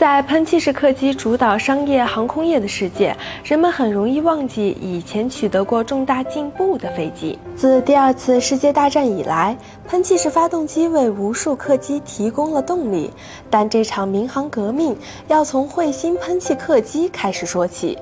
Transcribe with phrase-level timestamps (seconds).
[0.00, 3.14] 在喷气式客机主导商业航空业的世界，
[3.44, 7.38] 人们很容易忘记以前取得过重大进步的飞机。
[7.54, 9.54] 自第二次世界大战以来，
[9.86, 13.10] 喷气式发动机为无数客机提供了动力，
[13.50, 14.96] 但这场民航革命
[15.28, 17.98] 要从彗星喷气客机开始说起。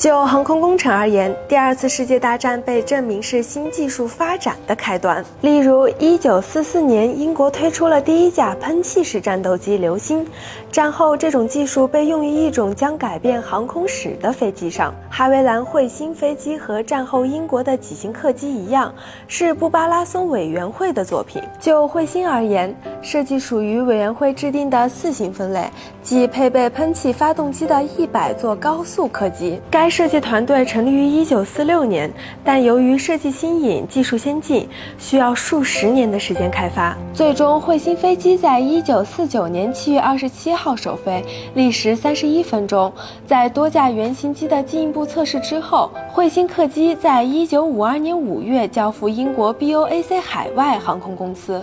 [0.00, 5.22] 就航空工程而言，第二次世界大战被证明是新技术发展的开端。
[5.42, 10.26] 例如，1944年，英国推出了第一架喷气式战斗机“流星”。
[10.72, 16.56] 战后，这种技术被用于一种将改变航空史的飞机上——哈维兰彗星飞机。
[16.56, 18.94] 和战后英国的几型客机一样，
[19.28, 21.42] 是布巴拉松委员会的作品。
[21.58, 25.68] 就彗星而言，设计属于委员会制定的四型分类，
[26.02, 29.60] 即配备喷气发动机的一百座高速客机。
[29.70, 32.10] 该设计团队成立于一九四六年，
[32.44, 36.96] 但由于设计新颖、技术先进，需要数十年的时间开发。
[37.12, 42.92] 最终，彗星飞机在一九四九年七月二十七号首飞，历时三十一分钟。
[43.26, 51.62] 在多架原型机的进一步测试之后，彗星客机在一九五二年五月交付英国 BOAC 海外航空公司。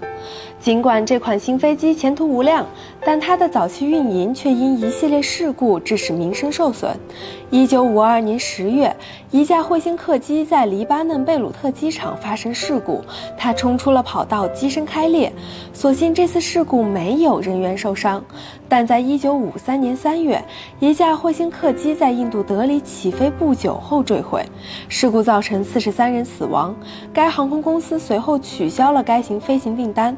[0.60, 2.66] 尽管这款新飞机前途无量，
[3.06, 6.92] 但它的早期运营却因一系列事故致使名声受损。
[7.52, 8.96] 一九五二年十月，
[9.30, 13.06] 一架彗星客机在黎巴嫩贝鲁特机场发生事故，
[13.38, 15.32] 它冲出了跑道，机身开裂。
[15.72, 18.26] 所幸这次事故没有人员受伤。
[18.70, 20.44] 但在一九五三年三月，
[20.80, 24.46] 一架彗星客机在印度德里起飞不久后坠毁，
[24.90, 26.76] 事故造成四十三人死亡。
[27.14, 30.16] 该航空公司随后取消了该型飞行订单。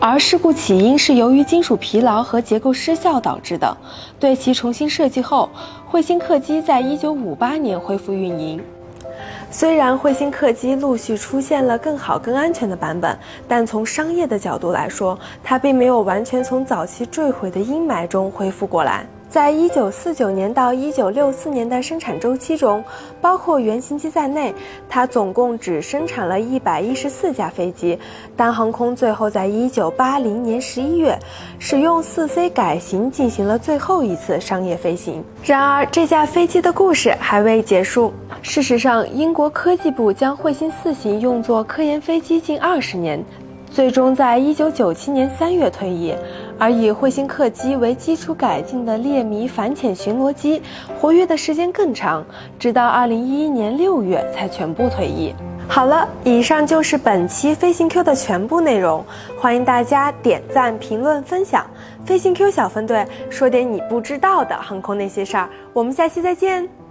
[0.00, 3.76] 而事故起因是由于金属疲劳和结构失效导致的。
[4.18, 5.48] 对其重新设计后，
[5.90, 8.60] 彗星客机在一九五八年恢复运营。
[9.56, 13.16] 虽然彗星客机陆续出现了更好、更安全的版本，
[13.46, 19.06] 但从商业的角度来说，它并没有完全从早期坠毁的阴霾中恢复过来。
[19.34, 22.84] 在一九四九年到一九六四年的生产周期中，
[23.20, 24.54] 包括原型机在内，
[24.88, 27.98] 它总共只生产了一百一十四架飞机。
[28.36, 31.18] 但航空最后在一九八零年十一月，
[31.58, 35.20] 使用四 C 改型进行了最后一次商业飞行。
[35.42, 38.12] 然而，这架飞机的故事还未结束。
[38.40, 43.20] 事实上，英国科技部将彗星四型用作科研飞机近二十年。
[43.68, 46.14] 最终在一九九七年三月退役，
[46.58, 50.62] 而以彗星客机为基础改进的猎迷反潜巡逻机
[51.00, 52.24] 活跃的时间更长，
[52.58, 55.34] 直到二零一一年六月才全部退役。
[55.66, 59.02] 好了，以上就是本期飞行 Q 的全部内容，
[59.38, 61.66] 欢迎大家点赞、评论、分享。
[62.04, 66.83] 飞行 Q 小分队说点你不知道的航空那些事儿，我们下期再见。